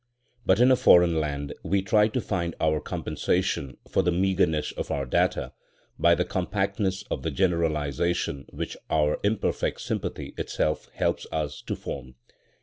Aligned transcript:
But 0.47 0.59
in 0.59 0.71
a 0.71 0.75
foreign 0.75 1.19
land 1.21 1.53
we 1.61 1.83
try 1.83 2.07
to 2.07 2.19
find 2.19 2.55
our 2.59 2.79
compensation 2.79 3.77
for 3.87 4.01
the 4.01 4.11
meagreness 4.11 4.71
of 4.71 4.89
our 4.89 5.05
data 5.05 5.53
by 5.99 6.15
the 6.15 6.25
compactness 6.25 7.03
of 7.11 7.21
the 7.21 7.29
generalisation 7.29 8.47
which 8.49 8.75
our 8.89 9.19
imperfect 9.23 9.79
sympathy 9.79 10.33
itself 10.39 10.89
helps 10.95 11.27
us 11.31 11.61
to 11.67 11.75
form. 11.75 12.15